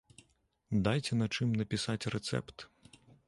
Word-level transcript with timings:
Дайце 0.87 1.13
на 1.21 1.27
чым 1.37 1.53
напісаць 1.61 2.09
рэцэпт. 2.17 2.57